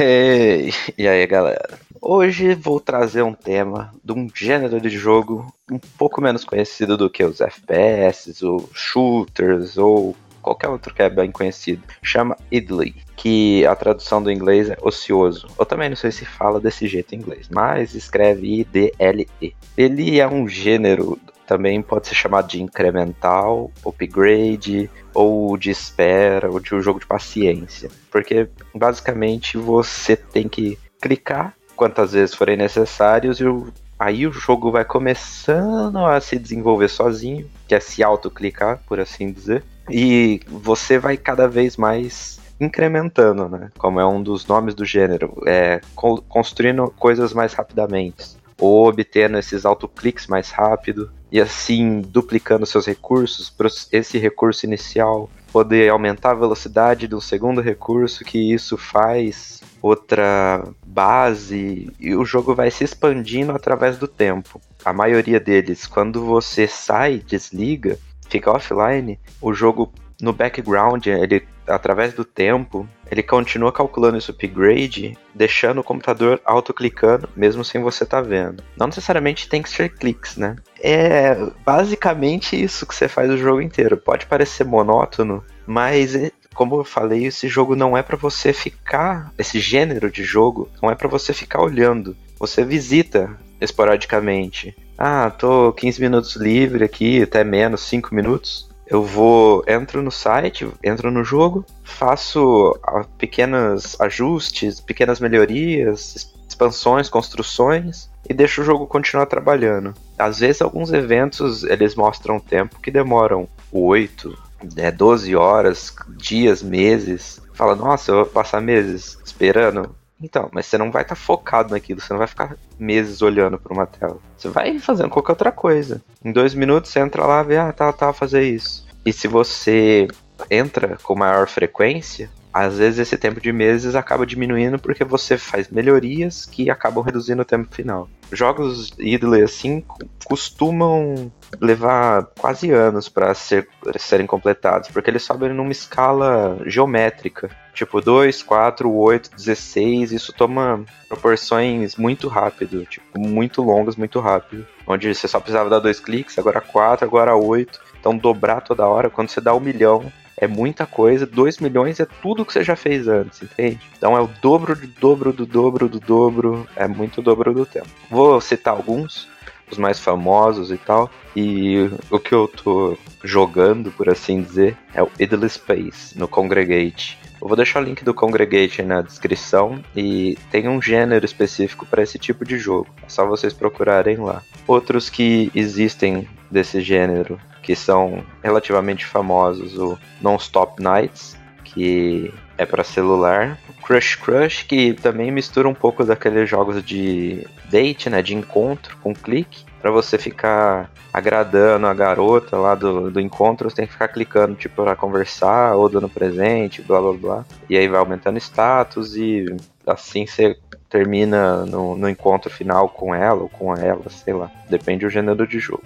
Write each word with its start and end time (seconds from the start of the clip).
Hey, 0.00 0.72
e 0.96 1.08
aí, 1.08 1.26
galera? 1.26 1.76
Hoje 2.00 2.54
vou 2.54 2.78
trazer 2.78 3.22
um 3.22 3.34
tema 3.34 3.92
de 4.04 4.12
um 4.12 4.28
gênero 4.32 4.80
de 4.80 4.88
jogo 4.90 5.52
um 5.68 5.80
pouco 5.98 6.20
menos 6.20 6.44
conhecido 6.44 6.96
do 6.96 7.10
que 7.10 7.24
os 7.24 7.40
FPS, 7.40 8.40
ou 8.46 8.70
shooters, 8.72 9.76
ou 9.76 10.14
qualquer 10.40 10.68
outro 10.68 10.94
que 10.94 11.02
é 11.02 11.10
bem 11.10 11.32
conhecido. 11.32 11.82
Chama 12.00 12.36
idly, 12.48 12.94
que 13.16 13.66
a 13.66 13.74
tradução 13.74 14.22
do 14.22 14.30
inglês 14.30 14.70
é 14.70 14.78
ocioso. 14.80 15.48
Eu 15.58 15.66
também 15.66 15.88
não 15.88 15.96
sei 15.96 16.12
se 16.12 16.24
fala 16.24 16.60
desse 16.60 16.86
jeito 16.86 17.16
em 17.16 17.18
inglês, 17.18 17.48
mas 17.50 17.96
escreve 17.96 18.60
I-D-L-E. 18.60 19.56
Ele 19.76 20.20
é 20.20 20.28
um 20.28 20.46
gênero 20.46 21.18
também 21.48 21.80
pode 21.80 22.06
ser 22.06 22.14
chamado 22.14 22.46
de 22.46 22.62
incremental, 22.62 23.72
upgrade, 23.84 24.90
ou 25.14 25.56
de 25.56 25.70
espera, 25.70 26.50
ou 26.50 26.60
de 26.60 26.74
um 26.74 26.82
jogo 26.82 27.00
de 27.00 27.06
paciência. 27.06 27.90
Porque 28.10 28.48
basicamente 28.74 29.56
você 29.56 30.14
tem 30.14 30.46
que 30.46 30.78
clicar 31.00 31.54
quantas 31.74 32.12
vezes 32.12 32.34
forem 32.34 32.56
necessários 32.56 33.40
e 33.40 33.46
o, 33.46 33.72
aí 33.98 34.26
o 34.26 34.32
jogo 34.32 34.70
vai 34.70 34.84
começando 34.84 36.04
a 36.04 36.20
se 36.20 36.38
desenvolver 36.38 36.88
sozinho, 36.88 37.48
que 37.66 37.74
é 37.74 37.80
se 37.80 38.02
autoclicar, 38.02 38.80
por 38.86 39.00
assim 39.00 39.32
dizer. 39.32 39.64
E 39.88 40.42
você 40.46 40.98
vai 40.98 41.16
cada 41.16 41.48
vez 41.48 41.78
mais 41.78 42.38
incrementando, 42.60 43.48
né? 43.48 43.70
Como 43.78 43.98
é 43.98 44.06
um 44.06 44.22
dos 44.22 44.46
nomes 44.46 44.74
do 44.74 44.84
gênero, 44.84 45.34
é 45.46 45.80
construindo 45.94 46.92
coisas 46.98 47.32
mais 47.32 47.54
rapidamente 47.54 48.37
ou 48.60 48.88
obtendo 48.88 49.38
esses 49.38 49.64
autoclicks 49.64 50.26
mais 50.26 50.50
rápido 50.50 51.10
e 51.30 51.40
assim 51.40 52.00
duplicando 52.00 52.66
seus 52.66 52.86
recursos 52.86 53.48
para 53.50 53.68
esse 53.92 54.18
recurso 54.18 54.66
inicial 54.66 55.30
poder 55.52 55.90
aumentar 55.90 56.32
a 56.32 56.34
velocidade 56.34 57.06
do 57.06 57.20
segundo 57.20 57.60
recurso 57.60 58.24
que 58.24 58.52
isso 58.52 58.76
faz 58.76 59.62
outra 59.80 60.66
base 60.84 61.90
e 62.00 62.14
o 62.14 62.24
jogo 62.24 62.54
vai 62.54 62.70
se 62.70 62.84
expandindo 62.84 63.52
através 63.52 63.96
do 63.96 64.08
tempo. 64.08 64.60
A 64.84 64.92
maioria 64.92 65.38
deles, 65.38 65.86
quando 65.86 66.24
você 66.24 66.66
sai, 66.66 67.22
desliga, 67.24 67.98
fica 68.28 68.50
offline, 68.50 69.18
o 69.40 69.54
jogo 69.54 69.92
no 70.20 70.32
background, 70.32 71.06
ele 71.06 71.46
através 71.68 72.12
do 72.14 72.24
tempo, 72.24 72.88
ele 73.10 73.22
continua 73.22 73.72
calculando 73.72 74.18
esse 74.18 74.30
upgrade, 74.30 75.16
deixando 75.34 75.80
o 75.80 75.84
computador 75.84 76.40
autoclicando, 76.44 77.28
mesmo 77.36 77.64
sem 77.64 77.80
você 77.80 78.04
estar 78.04 78.22
tá 78.22 78.28
vendo. 78.28 78.62
Não 78.76 78.86
necessariamente 78.86 79.48
tem 79.48 79.62
que 79.62 79.70
ser 79.70 79.90
cliques, 79.90 80.36
né? 80.36 80.56
É 80.80 81.36
basicamente 81.64 82.60
isso 82.60 82.86
que 82.86 82.94
você 82.94 83.08
faz 83.08 83.30
o 83.30 83.38
jogo 83.38 83.60
inteiro. 83.60 83.96
Pode 83.96 84.26
parecer 84.26 84.64
monótono, 84.64 85.44
mas 85.66 86.14
é, 86.14 86.30
como 86.54 86.76
eu 86.76 86.84
falei, 86.84 87.26
esse 87.26 87.48
jogo 87.48 87.76
não 87.76 87.96
é 87.96 88.02
para 88.02 88.16
você 88.16 88.52
ficar, 88.52 89.32
esse 89.38 89.60
gênero 89.60 90.10
de 90.10 90.24
jogo 90.24 90.68
não 90.82 90.90
é 90.90 90.94
para 90.94 91.08
você 91.08 91.32
ficar 91.32 91.62
olhando. 91.62 92.16
Você 92.38 92.64
visita 92.64 93.36
esporadicamente. 93.60 94.76
Ah, 94.96 95.30
tô 95.30 95.72
15 95.72 96.00
minutos 96.00 96.36
livre 96.36 96.84
aqui, 96.84 97.22
até 97.22 97.44
menos, 97.44 97.82
5 97.82 98.14
minutos 98.14 98.67
eu 98.90 99.02
vou 99.02 99.62
entro 99.68 100.02
no 100.02 100.10
site, 100.10 100.66
entro 100.82 101.10
no 101.10 101.22
jogo, 101.22 101.64
faço 101.84 102.78
ah, 102.82 103.04
pequenos 103.18 104.00
ajustes, 104.00 104.80
pequenas 104.80 105.20
melhorias, 105.20 106.34
expansões, 106.48 107.08
construções 107.10 108.10
e 108.28 108.32
deixo 108.32 108.62
o 108.62 108.64
jogo 108.64 108.86
continuar 108.86 109.26
trabalhando. 109.26 109.94
Às 110.18 110.40
vezes 110.40 110.62
alguns 110.62 110.90
eventos 110.90 111.64
eles 111.64 111.94
mostram 111.94 112.40
tempo 112.40 112.80
que 112.80 112.90
demoram 112.90 113.46
8, 113.70 114.36
né, 114.74 114.90
12 114.90 115.36
horas, 115.36 115.94
dias, 116.16 116.62
meses. 116.62 117.40
Fala, 117.52 117.76
nossa, 117.76 118.10
eu 118.10 118.16
vou 118.16 118.26
passar 118.26 118.60
meses 118.62 119.18
esperando. 119.22 119.94
Então, 120.20 120.48
mas 120.52 120.66
você 120.66 120.76
não 120.76 120.90
vai 120.90 121.02
estar 121.02 121.14
tá 121.14 121.20
focado 121.20 121.70
naquilo, 121.70 122.00
você 122.00 122.12
não 122.12 122.18
vai 122.18 122.26
ficar 122.26 122.56
meses 122.78 123.22
olhando 123.22 123.58
para 123.58 123.72
uma 123.72 123.86
tela. 123.86 124.18
Você 124.36 124.48
vai 124.48 124.78
fazendo 124.78 125.10
qualquer 125.10 125.32
outra 125.32 125.52
coisa. 125.52 126.02
Em 126.24 126.32
dois 126.32 126.54
minutos 126.54 126.90
você 126.90 127.00
entra 127.00 127.24
lá, 127.24 127.42
vê, 127.42 127.56
ah, 127.56 127.72
tá, 127.72 127.92
tá, 127.92 128.12
fazer 128.12 128.42
isso. 128.42 128.86
E 129.06 129.12
se 129.12 129.28
você 129.28 130.08
entra 130.50 130.98
com 131.02 131.14
maior 131.14 131.48
frequência, 131.48 132.30
às 132.52 132.78
vezes 132.78 132.98
esse 132.98 133.16
tempo 133.16 133.40
de 133.40 133.52
meses 133.52 133.94
acaba 133.94 134.26
diminuindo 134.26 134.78
porque 134.78 135.04
você 135.04 135.38
faz 135.38 135.68
melhorias 135.68 136.44
que 136.44 136.70
acabam 136.70 137.04
reduzindo 137.04 137.42
o 137.42 137.44
tempo 137.44 137.72
final. 137.72 138.08
Jogos 138.32 138.90
idle 138.98 139.42
assim 139.42 139.84
costumam 140.24 141.30
levar 141.60 142.26
quase 142.38 142.70
anos 142.70 143.08
para 143.08 143.32
ser, 143.34 143.68
serem 143.98 144.26
completados, 144.26 144.90
porque 144.90 145.10
eles 145.10 145.22
sobem 145.22 145.52
numa 145.52 145.72
escala 145.72 146.58
geométrica, 146.66 147.50
tipo 147.72 148.00
2, 148.00 148.42
4, 148.42 148.92
8, 148.92 149.30
16, 149.34 150.12
isso 150.12 150.32
toma 150.32 150.84
proporções 151.08 151.96
muito 151.96 152.28
rápido, 152.28 152.84
tipo 152.84 153.18
muito 153.18 153.62
longas, 153.62 153.96
muito 153.96 154.20
rápido, 154.20 154.66
onde 154.86 155.14
você 155.14 155.26
só 155.26 155.40
precisava 155.40 155.70
dar 155.70 155.78
dois 155.78 156.00
cliques, 156.00 156.38
agora 156.38 156.60
4, 156.60 157.06
agora 157.06 157.34
8, 157.34 157.80
então 157.98 158.16
dobrar 158.16 158.60
toda 158.60 158.86
hora, 158.86 159.10
quando 159.10 159.30
você 159.30 159.40
dá 159.40 159.54
um 159.54 159.60
milhão, 159.60 160.12
é 160.40 160.46
muita 160.46 160.86
coisa. 160.86 161.26
2 161.26 161.58
milhões 161.58 161.98
é 161.98 162.06
tudo 162.22 162.44
que 162.44 162.52
você 162.52 162.62
já 162.62 162.76
fez 162.76 163.08
antes, 163.08 163.42
entende? 163.42 163.80
Então 163.96 164.16
é 164.16 164.20
o 164.20 164.28
dobro 164.40 164.76
do 164.76 164.86
dobro 164.86 165.32
do 165.32 165.44
dobro 165.44 165.88
do 165.88 165.98
dobro. 165.98 166.66
É 166.76 166.86
muito 166.86 167.20
dobro 167.20 167.52
do 167.52 167.66
tempo. 167.66 167.88
Vou 168.08 168.40
citar 168.40 168.74
alguns, 168.74 169.28
os 169.72 169.78
mais 169.78 169.98
famosos 169.98 170.70
e 170.70 170.76
tal. 170.76 171.10
E 171.34 171.90
o 172.10 172.18
que 172.18 172.34
eu 172.34 172.48
tô 172.48 172.96
jogando, 173.22 173.90
por 173.92 174.08
assim 174.08 174.42
dizer, 174.42 174.76
é 174.94 175.02
o 175.02 175.10
Idle 175.18 175.48
Space 175.48 176.18
no 176.18 176.28
Congregate. 176.28 177.18
Eu 177.40 177.46
vou 177.46 177.56
deixar 177.56 177.80
o 177.80 177.84
link 177.84 178.02
do 178.02 178.12
Congregate 178.12 178.82
na 178.82 179.00
descrição 179.00 179.80
e 179.94 180.36
tem 180.50 180.68
um 180.68 180.82
gênero 180.82 181.24
específico 181.24 181.86
para 181.86 182.02
esse 182.02 182.18
tipo 182.18 182.44
de 182.44 182.58
jogo. 182.58 182.88
É 183.02 183.08
só 183.08 183.24
vocês 183.26 183.52
procurarem 183.52 184.16
lá. 184.16 184.42
Outros 184.66 185.08
que 185.08 185.50
existem 185.54 186.28
desse 186.50 186.80
gênero 186.80 187.38
que 187.62 187.76
são 187.76 188.24
relativamente 188.42 189.04
famosos, 189.04 189.76
o 189.76 189.98
Non-Stop 190.22 190.82
Nights, 190.82 191.36
que 191.72 192.32
é 192.56 192.66
para 192.66 192.82
celular, 192.82 193.58
Crush 193.84 194.16
Crush, 194.16 194.62
que 194.64 194.94
também 194.94 195.30
mistura 195.30 195.68
um 195.68 195.74
pouco 195.74 196.04
daqueles 196.04 196.48
jogos 196.48 196.84
de 196.84 197.46
date, 197.70 198.10
né, 198.10 198.20
de 198.20 198.34
encontro 198.34 198.96
com 199.02 199.14
clique, 199.14 199.64
para 199.80 199.90
você 199.90 200.18
ficar 200.18 200.90
agradando 201.12 201.86
a 201.86 201.94
garota 201.94 202.56
lá 202.56 202.74
do, 202.74 203.10
do 203.10 203.20
encontro, 203.20 203.70
você 203.70 203.76
tem 203.76 203.86
que 203.86 203.92
ficar 203.92 204.08
clicando 204.08 204.54
tipo 204.54 204.82
para 204.82 204.96
conversar 204.96 205.74
ou 205.74 205.88
dando 205.88 206.08
presente, 206.08 206.82
blá 206.82 207.00
blá 207.00 207.12
blá. 207.12 207.44
E 207.70 207.76
aí 207.76 207.86
vai 207.88 208.00
aumentando 208.00 208.38
status 208.38 209.16
e 209.16 209.46
assim 209.86 210.26
você 210.26 210.58
termina 210.88 211.64
no, 211.64 211.96
no 211.96 212.08
encontro 212.08 212.50
final 212.50 212.88
com 212.88 213.14
ela 213.14 213.42
ou 213.42 213.48
com 213.48 213.74
ela, 213.74 214.08
sei 214.10 214.34
lá, 214.34 214.50
depende 214.68 215.04
do 215.04 215.10
gênero 215.10 215.46
de 215.46 215.58
jogo. 215.58 215.82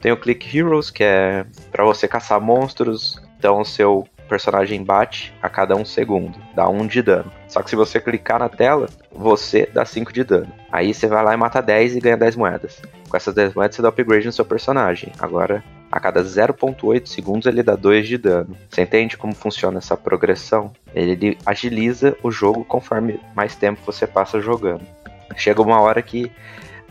Tem 0.00 0.12
o 0.12 0.16
Click 0.16 0.56
Heroes, 0.56 0.90
que 0.90 1.04
é 1.04 1.46
para 1.70 1.84
você 1.84 2.08
caçar 2.08 2.40
monstros. 2.40 3.20
Então 3.38 3.60
o 3.60 3.64
seu 3.64 4.06
personagem 4.32 4.82
bate 4.82 5.30
a 5.42 5.48
cada 5.50 5.76
um 5.76 5.84
segundo, 5.84 6.38
dá 6.54 6.66
um 6.66 6.86
de 6.86 7.02
dano. 7.02 7.30
Só 7.46 7.62
que 7.62 7.68
se 7.68 7.76
você 7.76 8.00
clicar 8.00 8.38
na 8.38 8.48
tela, 8.48 8.88
você 9.14 9.68
dá 9.74 9.84
5 9.84 10.10
de 10.10 10.24
dano. 10.24 10.50
Aí 10.72 10.94
você 10.94 11.06
vai 11.06 11.22
lá 11.22 11.34
e 11.34 11.36
mata 11.36 11.60
10 11.60 11.96
e 11.96 12.00
ganha 12.00 12.16
10 12.16 12.36
moedas. 12.36 12.80
Com 13.10 13.14
essas 13.14 13.34
10 13.34 13.52
moedas 13.52 13.76
você 13.76 13.82
dá 13.82 13.90
upgrade 13.90 14.24
no 14.24 14.32
seu 14.32 14.46
personagem. 14.46 15.12
Agora, 15.18 15.62
a 15.90 16.00
cada 16.00 16.24
0.8 16.24 17.06
segundos 17.06 17.46
ele 17.46 17.62
dá 17.62 17.76
2 17.76 18.08
de 18.08 18.16
dano. 18.16 18.56
Você 18.70 18.80
entende 18.80 19.18
como 19.18 19.34
funciona 19.34 19.76
essa 19.76 19.98
progressão? 19.98 20.72
Ele 20.94 21.36
agiliza 21.44 22.16
o 22.22 22.30
jogo 22.30 22.64
conforme 22.64 23.20
mais 23.36 23.54
tempo 23.54 23.82
você 23.84 24.06
passa 24.06 24.40
jogando. 24.40 24.86
Chega 25.36 25.60
uma 25.60 25.78
hora 25.78 26.00
que 26.00 26.32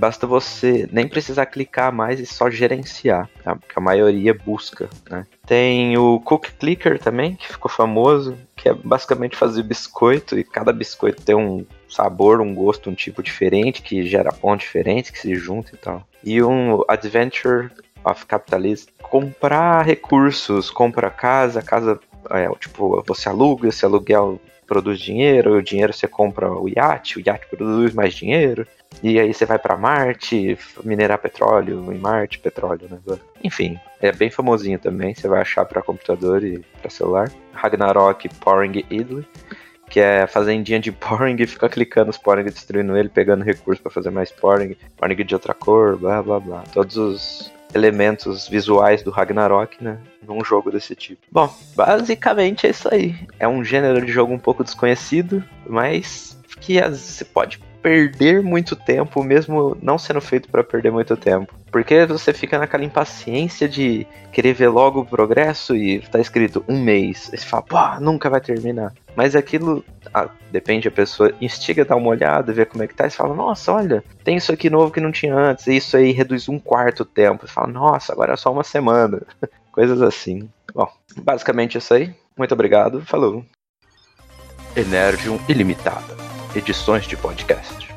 basta 0.00 0.26
você 0.26 0.88
nem 0.90 1.06
precisar 1.06 1.44
clicar 1.44 1.92
mais 1.92 2.18
e 2.18 2.24
só 2.24 2.48
gerenciar, 2.50 3.28
tá? 3.44 3.58
a 3.76 3.80
maioria 3.80 4.32
busca. 4.32 4.88
Né? 5.10 5.26
Tem 5.46 5.96
o 5.98 6.18
Cook 6.20 6.46
Clicker 6.58 6.98
também, 6.98 7.36
que 7.36 7.46
ficou 7.46 7.70
famoso, 7.70 8.34
que 8.56 8.70
é 8.70 8.72
basicamente 8.72 9.36
fazer 9.36 9.62
biscoito 9.62 10.38
e 10.38 10.42
cada 10.42 10.72
biscoito 10.72 11.22
tem 11.22 11.36
um 11.36 11.66
sabor, 11.86 12.40
um 12.40 12.54
gosto, 12.54 12.88
um 12.88 12.94
tipo 12.94 13.22
diferente, 13.22 13.82
que 13.82 14.06
gera 14.06 14.32
pontos 14.32 14.64
diferentes, 14.64 15.10
que 15.10 15.18
se 15.18 15.34
juntam 15.34 15.72
e 15.74 15.76
tal. 15.76 16.08
E 16.24 16.42
um 16.42 16.82
Adventure 16.88 17.70
of 18.02 18.24
Capitalism, 18.24 18.88
comprar 19.02 19.84
recursos, 19.84 20.70
compra 20.70 21.10
casa, 21.10 21.60
casa, 21.60 22.00
é, 22.30 22.48
tipo, 22.58 23.04
você 23.06 23.28
aluga, 23.28 23.68
esse 23.68 23.84
aluguel 23.84 24.40
produz 24.70 25.00
dinheiro, 25.00 25.56
o 25.56 25.62
dinheiro 25.62 25.92
você 25.92 26.06
compra 26.06 26.48
o 26.48 26.68
iate, 26.68 27.18
o 27.18 27.22
iate 27.26 27.48
produz 27.48 27.92
mais 27.92 28.14
dinheiro. 28.14 28.64
E 29.02 29.18
aí 29.18 29.34
você 29.34 29.44
vai 29.44 29.58
para 29.58 29.76
Marte, 29.76 30.56
minerar 30.84 31.18
petróleo 31.18 31.92
em 31.92 31.98
Marte, 31.98 32.38
petróleo, 32.38 32.86
né? 32.88 33.18
Enfim, 33.42 33.76
é 34.00 34.12
bem 34.12 34.30
famosinho 34.30 34.78
também, 34.78 35.12
você 35.12 35.26
vai 35.26 35.40
achar 35.40 35.64
para 35.64 35.82
computador 35.82 36.44
e 36.44 36.64
para 36.80 36.88
celular. 36.88 37.32
Ragnarok 37.52 38.28
Poring 38.36 38.84
Idle, 38.88 39.26
que 39.88 39.98
é 39.98 40.24
fazendinha 40.28 40.78
de 40.78 40.92
Poring 40.92 41.44
ficar 41.46 41.68
clicando 41.68 42.10
os 42.10 42.18
Poring, 42.18 42.44
destruindo 42.44 42.96
ele, 42.96 43.08
pegando 43.08 43.42
recursos 43.42 43.82
para 43.82 43.90
fazer 43.90 44.10
mais 44.10 44.30
Poring, 44.30 44.76
Poring 44.96 45.16
de 45.16 45.34
outra 45.34 45.52
cor, 45.52 45.96
blá 45.96 46.22
blá 46.22 46.38
blá. 46.38 46.62
Todos 46.72 46.96
os 46.96 47.52
elementos 47.74 48.48
visuais 48.48 49.02
do 49.02 49.10
Ragnarok, 49.10 49.82
né? 49.82 49.98
Num 50.26 50.44
jogo 50.44 50.70
desse 50.70 50.94
tipo. 50.94 51.22
Bom, 51.30 51.52
basicamente 51.74 52.66
é 52.66 52.70
isso 52.70 52.88
aí. 52.92 53.14
É 53.38 53.48
um 53.48 53.64
gênero 53.64 54.04
de 54.04 54.12
jogo 54.12 54.32
um 54.32 54.38
pouco 54.38 54.64
desconhecido, 54.64 55.42
mas 55.66 56.38
que 56.60 56.80
você 56.80 57.24
pode 57.24 57.58
perder 57.82 58.42
muito 58.42 58.76
tempo, 58.76 59.22
mesmo 59.22 59.76
não 59.82 59.98
sendo 59.98 60.20
feito 60.20 60.48
para 60.48 60.62
perder 60.62 60.90
muito 60.90 61.16
tempo. 61.16 61.54
Porque 61.70 62.04
você 62.04 62.32
fica 62.32 62.58
naquela 62.58 62.84
impaciência 62.84 63.68
de 63.68 64.06
querer 64.32 64.52
ver 64.54 64.68
logo 64.68 65.00
o 65.00 65.06
progresso 65.06 65.76
e 65.76 66.00
tá 66.00 66.18
escrito 66.18 66.64
um 66.68 66.82
mês. 66.82 67.30
E 67.32 67.38
você 67.38 67.46
fala, 67.46 67.62
pô, 67.62 68.00
nunca 68.00 68.28
vai 68.28 68.40
terminar. 68.40 68.92
Mas 69.16 69.34
aquilo, 69.34 69.84
ah, 70.12 70.28
depende, 70.50 70.88
a 70.88 70.92
pessoa 70.92 71.32
instiga 71.40 71.82
a 71.82 71.84
dar 71.84 71.96
uma 71.96 72.10
olhada, 72.10 72.52
ver 72.52 72.66
como 72.66 72.82
é 72.82 72.86
que 72.86 72.94
tá, 72.94 73.06
e 73.06 73.10
fala, 73.10 73.34
nossa, 73.34 73.72
olha, 73.72 74.04
tem 74.24 74.36
isso 74.36 74.52
aqui 74.52 74.68
novo 74.68 74.92
que 74.92 75.00
não 75.00 75.12
tinha 75.12 75.34
antes, 75.34 75.66
e 75.66 75.76
isso 75.76 75.96
aí 75.96 76.12
reduz 76.12 76.48
um 76.48 76.58
quarto 76.58 77.00
o 77.00 77.06
tempo. 77.06 77.44
E 77.44 77.48
fala, 77.48 77.68
nossa, 77.68 78.12
agora 78.12 78.34
é 78.34 78.36
só 78.36 78.52
uma 78.52 78.64
semana. 78.64 79.22
Coisas 79.72 80.02
assim. 80.02 80.48
Bom, 80.74 80.88
basicamente 81.16 81.78
isso 81.78 81.94
aí. 81.94 82.14
Muito 82.36 82.52
obrigado, 82.52 83.02
falou. 83.02 83.44
Energium 84.76 85.38
Ilimitada 85.48 86.29
edições 86.54 87.06
de 87.06 87.16
podcast. 87.16 87.89